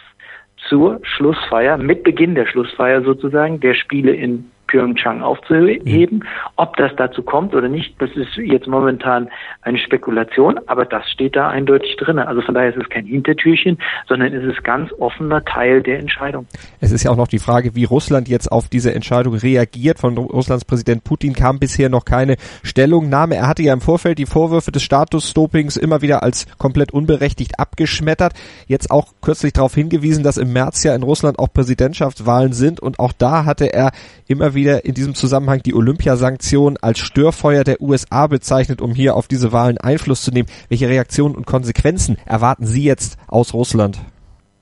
zur 0.69 1.01
Schlussfeier, 1.03 1.77
mit 1.77 2.05
Beginn 2.05 2.35
der 2.35 2.47
Schlussfeier 2.47 3.03
sozusagen, 3.03 3.61
der 3.61 3.75
Spiele 3.75 4.15
in 4.15 4.51
Pyeongchang 4.73 5.23
aufzuheben. 5.23 6.19
Mhm. 6.19 6.23
Ob 6.57 6.77
das 6.77 6.91
dazu 6.97 7.23
kommt 7.23 7.55
oder 7.55 7.69
nicht, 7.69 7.95
das 8.01 8.11
ist 8.13 8.35
jetzt 8.37 8.67
momentan 8.67 9.29
eine 9.61 9.79
Spekulation, 9.79 10.59
aber 10.67 10.87
das 10.87 11.09
steht 11.11 11.37
da 11.37 11.49
eindeutig 11.49 11.97
drin. 11.97 12.19
Also 12.19 12.41
von 12.41 12.55
daher 12.55 12.71
ist 12.71 12.83
es 12.83 12.89
kein 12.89 13.05
Hintertürchen, 13.05 13.79
sondern 14.09 14.33
es 14.33 14.45
ist 14.45 14.65
ganz 14.65 14.91
offener 14.99 15.45
Teil 15.45 15.83
der 15.83 15.99
Entscheidung. 15.99 16.47
Es 16.81 16.91
ist 16.91 17.05
ja 17.05 17.11
auch 17.11 17.17
noch 17.17 17.29
die 17.29 17.39
Frage, 17.39 17.75
wie 17.75 17.85
Russland 17.85 18.29
jetzt 18.29 18.51
auf 18.51 18.69
diese 18.69 18.95
Entscheidung 18.95 19.35
reagiert. 19.35 19.99
Von 19.99 20.17
Russlands 20.17 20.65
Präsident 20.65 21.05
Putin 21.05 21.35
kam 21.35 21.59
bisher 21.59 21.91
noch 21.91 22.05
keine 22.05 22.37
Stellungnahme. 22.63 23.37
Er 23.37 23.49
hatte 23.49 23.63
ja 23.63 23.75
im 23.75 23.83
Vorfeld 23.83 24.19
die 24.19 24.27
Vorwürfe 24.27 24.73
des 24.73 24.83
Statusdopings 24.83 25.77
immer 25.77 26.01
wieder 26.01 26.23
als 26.23 26.47
komplett 26.57 26.93
unberechtigt 26.93 27.59
abgeschmettert. 27.59 28.33
Jetzt 28.67 28.91
auch 28.91 29.09
kürzlich 29.21 29.53
darauf 29.53 29.75
hingewiesen, 29.75 30.25
dass 30.25 30.39
im 30.39 30.53
März 30.53 30.83
ja 30.85 30.95
in 30.95 31.03
Russland 31.03 31.39
auch 31.39 31.53
Präsidentschaftswahlen 31.53 32.55
sind 32.55 32.81
und 32.81 32.99
auch 32.99 33.13
da 33.13 33.45
hatte 33.45 33.73
er 33.73 33.93
immer 34.29 34.55
wieder 34.55 34.62
wieder 34.63 34.85
in 34.85 34.95
diesem 34.95 35.17
Zusammenhang 35.17 35.61
die 35.65 35.75
Olympiasanktion 35.75 36.79
als 36.81 37.01
Störfeuer 37.01 37.65
der 37.65 37.81
USA 37.81 38.29
bezeichnet, 38.29 38.81
um 38.81 38.95
hier 38.95 39.17
auf 39.17 39.27
diese 39.27 39.51
Wahlen 39.51 39.77
Einfluss 39.77 40.23
zu 40.23 40.31
nehmen. 40.31 40.49
Welche 40.69 40.89
Reaktionen 40.89 41.35
und 41.35 41.47
Konsequenzen 41.47 42.17
erwarten 42.27 42.65
Sie 42.65 42.85
jetzt 42.85 43.19
aus 43.27 43.55
Russland? 43.55 43.99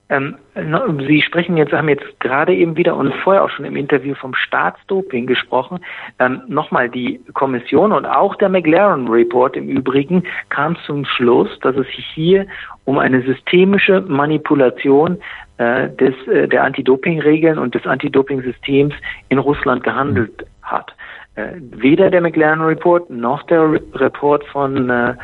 Ähm, 0.09 0.37
Sie 1.07 1.23
sprechen 1.23 1.57
jetzt, 1.57 1.73
haben 1.73 1.89
jetzt 1.89 2.19
gerade 2.19 2.55
eben 2.55 2.77
wieder 2.77 2.97
und 2.97 3.15
vorher 3.23 3.45
auch 3.45 3.51
schon 3.51 3.67
im 3.67 3.77
Interview 3.77 4.15
vom 4.15 4.35
Staatsdoping 4.35 5.27
gesprochen. 5.27 5.79
Ähm, 6.19 6.43
Nochmal, 6.49 6.89
die 6.89 7.21
Kommission 7.35 7.93
und 7.93 8.07
auch 8.07 8.35
der 8.37 8.49
McLaren 8.49 9.07
Report 9.07 9.57
im 9.57 9.69
Übrigen 9.69 10.25
kam 10.49 10.77
zum 10.87 11.05
Schluss, 11.05 11.49
dass 11.61 11.77
es 11.77 11.87
sich 11.89 12.07
hier 12.15 12.47
um 12.85 12.99
eine 12.99 13.23
systemische 13.23 14.01
Manipulation 14.01 15.19
des, 15.61 16.15
äh, 16.27 16.49
der 16.49 16.65
Anti-Doping-Regeln 16.65 17.59
und 17.59 17.75
des 17.75 17.87
Anti-Doping-Systems 17.87 18.95
in 19.29 19.39
Russland 19.39 19.85
gehandelt 19.85 20.47
hat. 20.63 20.95
Äh, 21.37 21.53
weder 21.59 22.11
der 22.11 22.21
McLaren 22.21 22.63
Report 22.63 23.09
noch 23.11 23.43
der 23.45 23.73
Re 23.73 23.81
Report 23.95 24.45
von 24.47 24.91
äh, 24.91 25.11
äh, 25.11 25.15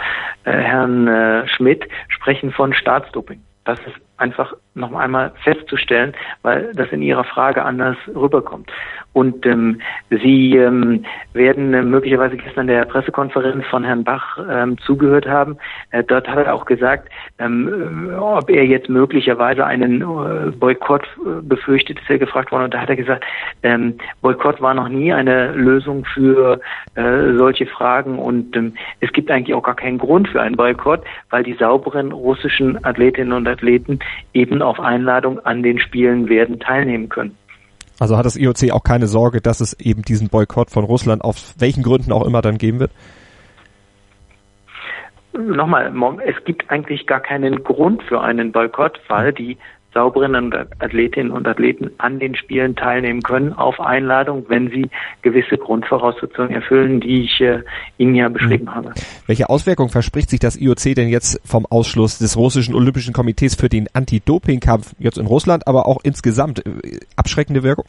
Herrn 0.45 1.09
äh, 1.09 1.49
Schmidt 1.49 1.85
sprechen 2.09 2.53
von 2.53 2.73
Staatsdoping. 2.73 3.43
Das 3.65 3.79
ist 3.81 4.06
einfach 4.19 4.55
noch 4.75 4.93
einmal 4.95 5.33
festzustellen, 5.43 6.15
weil 6.43 6.73
das 6.75 6.91
in 6.93 7.03
Ihrer 7.03 7.25
Frage 7.25 7.65
anders 7.65 7.97
rüberkommt. 8.15 8.71
Und 9.17 9.47
ähm, 9.47 9.81
Sie 10.11 10.57
ähm, 10.57 11.07
werden 11.33 11.73
äh, 11.73 11.83
möglicherweise 11.83 12.37
gestern 12.37 12.67
der 12.67 12.85
Pressekonferenz 12.85 13.65
von 13.67 13.83
Herrn 13.83 14.05
Bach 14.05 14.39
ähm, 14.51 14.77
zugehört 14.77 15.27
haben. 15.27 15.57
Äh, 15.91 16.05
dort 16.05 16.29
hat 16.29 16.45
er 16.45 16.55
auch 16.55 16.67
gesagt, 16.67 17.09
ähm, 17.39 18.11
ob 18.19 18.51
er 18.51 18.67
jetzt 18.67 18.91
möglicherweise 18.91 19.65
einen 19.65 20.03
äh, 20.03 20.51
Boykott 20.51 21.05
äh, 21.05 21.41
befürchtet, 21.41 21.99
ist 21.99 22.11
er 22.11 22.19
gefragt 22.19 22.53
worden. 22.53 22.65
Und 22.65 22.75
da 22.75 22.81
hat 22.83 22.91
er 22.91 22.97
gesagt, 22.97 23.25
ähm, 23.63 23.95
Boykott 24.21 24.61
war 24.61 24.75
noch 24.75 24.91
nie 24.91 25.15
eine 25.15 25.53
Lösung 25.53 26.05
für 26.05 26.61
äh, 26.95 27.33
solche 27.39 27.65
Fragen. 27.65 28.19
Und 28.19 28.55
ähm, 28.55 28.75
es 29.01 29.11
gibt 29.13 29.31
eigentlich 29.31 29.55
auch 29.55 29.63
gar 29.63 29.77
keinen 29.77 29.97
Grund 29.97 30.29
für 30.29 30.43
einen 30.43 30.57
Boykott, 30.57 31.03
weil 31.31 31.43
die 31.43 31.55
sauberen 31.55 32.13
russischen 32.13 32.85
Athletinnen 32.85 33.33
und 33.33 33.49
Athleten 33.49 33.99
eben 34.33 34.63
auf 34.63 34.81
Einladung 34.81 35.41
an 35.41 35.63
den 35.63 35.79
Spielen 35.79 36.29
werden 36.29 36.61
teilnehmen 36.61 37.09
können. 37.09 37.37
Also 37.99 38.17
hat 38.17 38.27
das 38.27 38.37
IOC 38.37 38.71
auch 38.73 38.83
keine 38.83 39.07
Sorge, 39.07 39.41
dass 39.41 39.61
es 39.61 39.73
eben 39.81 40.03
diesen 40.03 40.29
Boykott 40.29 40.71
von 40.71 40.85
Russland 40.85 41.23
auf 41.23 41.55
welchen 41.59 41.83
Gründen 41.83 42.13
auch 42.13 42.27
immer 42.27 42.43
dann 42.43 42.59
geben 42.59 42.81
wird? 42.81 42.91
Nochmal, 45.33 45.93
es 46.25 46.45
gibt 46.45 46.71
eigentlich 46.71 47.07
gar 47.07 47.21
keinen 47.21 47.63
Grund 47.63 48.03
für 48.03 48.21
einen 48.23 48.53
Boykott, 48.53 49.01
weil 49.09 49.33
die 49.33 49.59
sauberen 49.97 50.53
Athletinnen 50.79 51.33
und 51.33 51.49
Athleten 51.49 51.91
an 51.97 52.19
den 52.19 52.37
Spielen 52.37 52.77
teilnehmen 52.77 53.23
können 53.23 53.55
auf 53.55 53.81
Einladung, 53.81 54.45
wenn 54.49 54.69
sie 54.69 54.91
gewisse 55.23 55.57
Grundvoraussetzungen 55.57 56.51
erfüllen, 56.51 57.01
die 57.01 57.23
ich 57.23 57.41
äh, 57.41 57.61
Ihnen 57.97 58.15
ja 58.15 58.29
beschrieben 58.29 58.67
mhm. 58.67 58.75
habe. 58.75 58.93
Welche 59.27 59.49
Auswirkungen 59.49 59.89
verspricht 59.89 60.29
sich 60.29 60.39
das 60.39 60.61
IOC 60.61 60.95
denn 60.95 61.09
jetzt 61.09 61.41
vom 61.47 61.65
Ausschluss 61.65 62.19
des 62.19 62.37
russischen 62.37 62.75
Olympischen 62.75 63.15
Komitees 63.15 63.55
für 63.55 63.71
den 63.71 63.89
Anti-Doping-Kampf 63.95 64.93
jetzt 64.99 65.17
in 65.17 65.27
Russland, 65.27 65.67
aber 65.67 65.87
auch 65.87 66.01
insgesamt? 66.03 66.67
Äh, 66.67 67.01
abschreckende 67.17 67.63
Wirkung? 67.63 67.87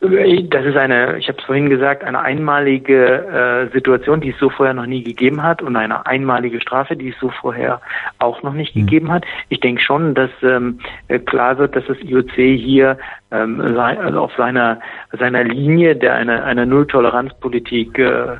Das 0.00 0.64
ist 0.64 0.78
eine, 0.78 1.18
ich 1.18 1.28
habe 1.28 1.38
es 1.38 1.44
vorhin 1.44 1.68
gesagt, 1.68 2.04
eine 2.04 2.20
einmalige 2.20 3.68
äh, 3.68 3.72
Situation, 3.74 4.22
die 4.22 4.30
es 4.30 4.38
so 4.38 4.48
vorher 4.48 4.72
noch 4.72 4.86
nie 4.86 5.02
gegeben 5.02 5.42
hat 5.42 5.60
und 5.60 5.76
eine 5.76 6.06
einmalige 6.06 6.58
Strafe, 6.62 6.96
die 6.96 7.10
es 7.10 7.18
so 7.20 7.28
vorher 7.28 7.82
auch 8.18 8.42
noch 8.42 8.54
nicht 8.54 8.74
mhm. 8.74 8.86
gegeben 8.86 9.12
hat. 9.12 9.26
Ich 9.50 9.60
denke 9.60 9.82
schon, 9.82 10.14
dass 10.14 10.30
ähm, 10.42 10.78
klar 11.26 11.58
wird, 11.58 11.76
dass 11.76 11.84
das 11.86 11.98
IOC 12.00 12.32
hier 12.32 12.96
ähm, 13.30 13.60
also 13.76 14.20
auf 14.20 14.32
seiner 14.36 14.80
seiner 15.18 15.44
Linie, 15.44 15.96
der 15.96 16.14
einer 16.14 16.44
einer 16.44 16.66
Nulltoleranzpolitik 16.66 17.98
äh, 17.98 18.02
äh, 18.02 18.38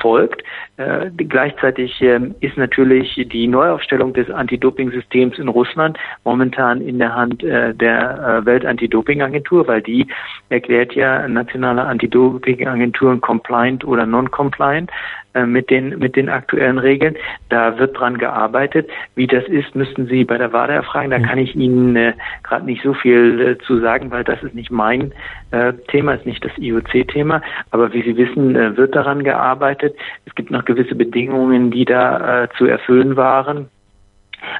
folgt. 0.00 0.42
Äh, 0.76 1.10
gleichzeitig 1.16 2.00
äh, 2.02 2.20
ist 2.40 2.56
natürlich 2.56 3.14
die 3.32 3.46
Neuaufstellung 3.46 4.12
des 4.12 4.30
Anti-Doping-Systems 4.30 5.38
in 5.38 5.48
Russland 5.48 5.98
momentan 6.24 6.80
in 6.80 6.98
der 6.98 7.14
Hand 7.14 7.44
äh, 7.44 7.74
der 7.74 8.42
äh, 8.42 8.46
Welt-Anti-Doping-Agentur, 8.46 9.68
weil 9.68 9.82
die 9.82 10.06
erklärt 10.48 10.94
ja 10.94 11.28
nationale 11.28 11.82
Anti-Doping-Agenturen 11.84 13.20
compliant 13.20 13.84
oder 13.84 14.06
non-compliant. 14.06 14.90
Äh, 15.34 15.46
mit 15.46 15.68
den, 15.68 15.98
mit 15.98 16.14
den 16.14 16.28
aktuellen 16.28 16.78
Regeln. 16.78 17.16
Da 17.48 17.76
wird 17.76 17.98
dran 17.98 18.18
gearbeitet. 18.18 18.88
Wie 19.16 19.26
das 19.26 19.44
ist, 19.48 19.74
müssten 19.74 20.06
Sie 20.06 20.24
bei 20.24 20.38
der 20.38 20.52
WADA 20.52 20.74
erfragen. 20.74 21.10
Da 21.10 21.18
kann 21.18 21.38
ich 21.38 21.56
Ihnen 21.56 21.96
äh, 21.96 22.12
gerade 22.44 22.64
nicht 22.64 22.84
so 22.84 22.94
viel 22.94 23.40
äh, 23.40 23.58
zu 23.64 23.80
sagen, 23.80 24.12
weil 24.14 24.24
das 24.24 24.40
ist 24.44 24.54
nicht 24.54 24.70
mein 24.70 25.12
äh, 25.50 25.72
Thema, 25.88 26.14
ist 26.14 26.24
nicht 26.24 26.44
das 26.44 26.52
IOC-Thema. 26.56 27.42
Aber 27.72 27.92
wie 27.92 28.02
Sie 28.02 28.16
wissen, 28.16 28.54
äh, 28.54 28.76
wird 28.76 28.94
daran 28.94 29.24
gearbeitet. 29.24 29.96
Es 30.24 30.34
gibt 30.36 30.52
noch 30.52 30.64
gewisse 30.64 30.94
Bedingungen, 30.94 31.72
die 31.72 31.84
da 31.84 32.44
äh, 32.44 32.48
zu 32.56 32.66
erfüllen 32.66 33.16
waren. 33.16 33.68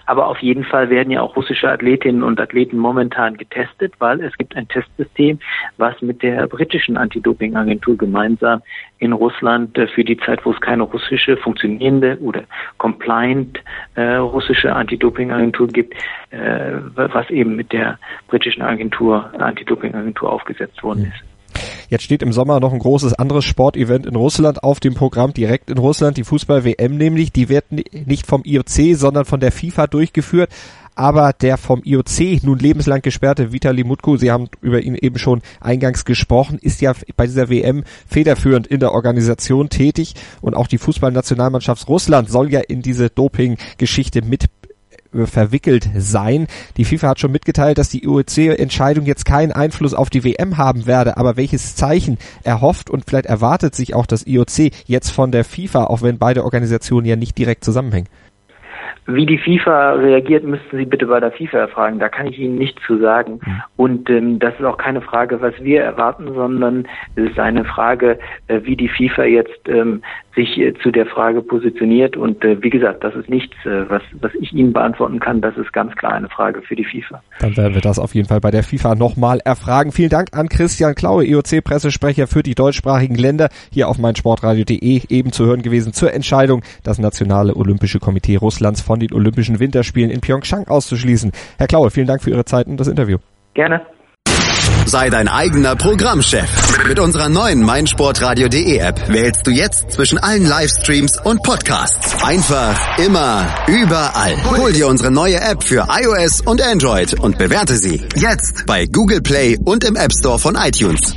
Aber 0.07 0.29
auf 0.29 0.39
jeden 0.39 0.65
Fall 0.65 0.91
werden 0.91 1.11
ja 1.11 1.23
auch 1.23 1.37
russische 1.37 1.71
Athletinnen 1.71 2.23
und 2.23 2.41
Athleten 2.41 2.79
momentan 2.79 3.37
getestet, 3.37 3.95
weil 3.99 4.21
es 4.21 4.37
gibt 4.37 4.57
ein 4.57 4.69
Testsystem, 4.69 5.39
was 5.77 6.01
mit 6.03 6.23
der 6.23 6.47
britischen 6.47 6.97
Anti-Doping-Agentur 6.97 7.97
gemeinsam 7.97 8.63
in 8.99 9.13
Russland 9.13 9.77
äh, 9.79 9.87
für 9.87 10.05
die 10.05 10.17
Zeit, 10.19 10.45
wo 10.45 10.53
es 10.53 10.61
keine 10.61 10.83
russische 10.83 11.37
funktionierende 11.37 12.19
oder 12.21 12.45
compliant 12.79 13.61
äh, 13.95 14.17
russische 14.17 14.75
Anti-Doping-Agentur 14.75 15.69
gibt, 15.69 15.95
äh, 16.31 16.73
was 16.95 17.31
eben 17.31 17.57
mit 17.57 17.73
der 17.73 17.99
britischen 18.29 18.63
Agentur, 18.63 19.31
Anti-Doping-Agentur 19.39 20.33
aufgesetzt 20.33 20.83
worden 20.83 21.13
ist. 21.15 21.34
Jetzt 21.95 22.03
steht 22.03 22.25
im 22.25 22.33
Sommer 22.33 22.59
noch 22.59 22.73
ein 22.73 22.81
großes 22.81 23.15
anderes 23.15 23.45
Sportevent 23.45 24.05
in 24.05 24.17
Russland 24.17 24.65
auf 24.65 24.81
dem 24.81 24.95
Programm, 24.95 25.33
direkt 25.33 25.71
in 25.71 25.79
Russland, 25.79 26.17
die 26.17 26.25
Fußball-WM 26.25 26.97
nämlich. 26.97 27.31
Die 27.31 27.49
wird 27.49 27.67
nicht 27.71 28.27
vom 28.27 28.43
IOC, 28.45 28.97
sondern 28.97 29.25
von 29.25 29.39
der 29.39 29.53
FIFA 29.53 29.87
durchgeführt. 29.87 30.51
Aber 30.97 31.33
der 31.33 31.57
vom 31.57 31.83
IOC 31.85 32.43
nun 32.43 32.59
lebenslang 32.59 33.01
gesperrte 33.01 33.53
Vitali 33.53 33.85
Mutku, 33.85 34.17
Sie 34.17 34.33
haben 34.33 34.49
über 34.61 34.81
ihn 34.81 34.97
eben 34.97 35.19
schon 35.19 35.43
eingangs 35.61 36.05
gesprochen, 36.05 36.59
ist 36.61 36.81
ja 36.81 36.95
bei 37.17 37.27
dieser 37.27 37.49
WM 37.49 37.85
federführend 38.09 38.67
in 38.67 38.81
der 38.81 38.93
Organisation 38.93 39.69
tätig 39.69 40.15
und 40.41 40.55
auch 40.55 40.67
die 40.67 40.79
Fußballnationalmannschaft 40.79 41.89
Russland 41.89 42.31
soll 42.31 42.53
ja 42.53 42.61
in 42.61 42.83
diese 42.83 43.11
Doping-Geschichte 43.11 44.23
mit 44.23 44.47
verwickelt 45.27 45.89
sein. 45.97 46.47
Die 46.77 46.85
FIFA 46.85 47.09
hat 47.09 47.21
schon 47.21 47.33
mitgeteilt, 47.33 47.79
dass 47.79 47.89
die 47.89 48.05
IOC-Entscheidung 48.05 49.05
jetzt 49.05 49.25
keinen 49.25 49.53
Einfluss 49.53 49.95
auf 49.95 50.11
die 50.11 50.25
WM 50.25 50.59
haben 50.59 50.87
werde, 50.87 51.17
aber 51.17 51.37
welches 51.37 51.77
Zeichen 51.77 52.19
erhofft 52.43 52.91
und 52.91 53.05
vielleicht 53.07 53.27
erwartet 53.27 53.75
sich 53.75 53.95
auch 53.95 54.07
das 54.07 54.27
IOC 54.27 54.71
jetzt 54.87 55.11
von 55.11 55.33
der 55.33 55.45
FIFA, 55.45 55.85
auch 55.85 56.03
wenn 56.03 56.19
beide 56.19 56.45
Organisationen 56.45 57.07
ja 57.07 57.17
nicht 57.17 57.39
direkt 57.39 57.65
zusammenhängen? 57.65 58.09
Wie 59.07 59.27
die 59.27 59.37
FIFA 59.37 59.93
reagiert, 59.95 60.45
müssten 60.45 60.79
Sie 60.79 60.87
bitte 60.87 61.07
bei 61.07 61.21
der 61.21 61.31
FIFA 61.31 61.59
erfragen. 61.59 61.99
Da 61.99 62.09
kann 62.09 62.27
ich 62.27 62.39
Ihnen 62.39 62.57
nichts 62.57 62.83
zu 62.87 62.99
sagen. 62.99 63.41
Mhm. 63.45 63.63
Und 63.77 64.11
ähm, 64.11 64.39
das 64.39 64.55
ist 64.59 64.65
auch 64.65 64.79
keine 64.79 65.03
Frage, 65.03 65.43
was 65.43 65.53
wir 65.61 65.83
erwarten, 65.83 66.33
sondern 66.33 66.89
es 67.15 67.31
ist 67.31 67.39
eine 67.39 67.67
Frage, 67.67 68.19
äh, 68.49 68.61
wie 68.63 68.77
die 68.77 68.89
FIFA 68.89 69.25
jetzt 69.25 69.69
ähm, 69.69 70.03
sich 70.35 70.59
äh, 70.59 70.75
zu 70.83 70.91
der 70.91 71.07
Frage 71.07 71.43
positioniert. 71.43 72.17
Und 72.17 72.45
äh, 72.45 72.63
wie 72.63 72.71
gesagt, 72.71 73.05
das 73.05 73.15
ist 73.15 73.29
nichts, 73.29 73.55
äh, 73.65 73.89
was, 73.89 74.03
was 74.21 74.35
ich 74.35 74.53
Ihnen 74.53 74.73
beantworten 74.73 75.21
kann. 75.21 75.41
Das 75.41 75.57
ist 75.57 75.73
ganz 75.73 75.95
klar 75.97 76.13
eine 76.13 76.29
Frage 76.29 76.63
für 76.63 76.77
die 76.77 76.85
FIFA. 76.85 77.23
Dann 77.41 77.57
werden 77.57 77.75
wir 77.75 77.81
das 77.81 77.99
auf 77.99 78.15
jeden 78.15 78.29
Fall 78.29 78.41
bei 78.41 78.51
der 78.51 78.63
FIFA 78.63 78.95
nochmal 78.95 79.41
erfragen. 79.45 79.93
Vielen 79.93 80.11
Dank 80.11 80.29
an 80.33 80.49
Christian 80.49 80.95
Klaue, 80.95 81.25
IOC-Pressesprecher 81.25 82.27
für 82.27 82.43
die 82.43 82.55
deutschsprachigen 82.55 83.15
Länder, 83.15 83.49
hier 83.71 83.89
auf 83.89 83.99
meinsportradio.de 83.99 85.03
eben 85.09 85.33
zu 85.33 85.47
hören 85.47 85.63
gewesen 85.63 85.93
zur 85.93 86.13
Entscheidung, 86.13 86.63
das 86.83 86.99
Nationale 86.99 87.55
Olympische 87.55 87.99
Komitee 87.99 88.37
Russlands 88.37 88.81
von 88.81 89.01
den 89.01 89.13
Olympischen 89.13 89.61
Winterspielen 89.61 90.11
in 90.11 90.21
Pyeongchang 90.21 90.69
auszuschließen. 90.69 91.33
Herr 91.59 91.67
Klaue, 91.67 91.91
vielen 91.91 92.07
Dank 92.07 92.23
für 92.23 92.31
Ihre 92.31 92.45
Zeit 92.45 92.67
und 92.67 92.79
das 92.79 92.89
Interview. 92.89 93.19
Gerne. 93.55 93.83
Sei 94.87 95.09
dein 95.09 95.29
eigener 95.29 95.77
Programmchef. 95.77 96.49
Mit 96.87 96.99
unserer 96.99 97.29
neuen 97.29 97.63
meinsportradio.de 97.63 98.77
App 98.79 99.09
wählst 99.09 99.47
du 99.47 99.51
jetzt 99.51 99.93
zwischen 99.93 100.19
allen 100.19 100.47
Livestreams 100.47 101.19
und 101.25 101.43
Podcasts. 101.43 102.23
Einfach, 102.23 102.99
immer, 102.99 103.47
überall. 103.67 104.37
Hol 104.57 104.73
dir 104.73 104.89
unsere 104.89 105.11
neue 105.11 105.41
App 105.41 105.65
für 105.65 105.87
iOS 105.91 106.43
und 106.43 106.61
Android 106.63 107.19
und 107.19 107.39
bewerte 107.39 107.77
sie 107.77 108.03
jetzt 108.15 108.67
bei 108.67 108.87
Google 108.87 109.23
Play 109.23 109.59
und 109.65 109.85
im 109.85 109.97
App 109.97 110.13
Store 110.13 110.39
von 110.39 110.55
iTunes. 110.55 111.15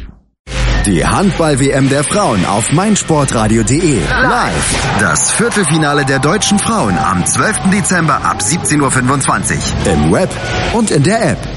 Die 0.85 1.05
Handball-WM 1.05 1.89
der 1.89 2.05
Frauen 2.05 2.45
auf 2.45 2.71
meinsportradio.de. 2.71 3.99
Live. 3.99 4.99
Das 5.01 5.33
Viertelfinale 5.33 6.05
der 6.05 6.19
deutschen 6.19 6.57
Frauen 6.59 6.97
am 6.97 7.25
12. 7.25 7.71
Dezember 7.73 8.23
ab 8.23 8.39
17.25 8.39 8.79
Uhr. 8.79 9.93
Im 9.93 10.11
Web 10.13 10.29
und 10.73 10.89
in 10.89 11.03
der 11.03 11.31
App. 11.31 11.56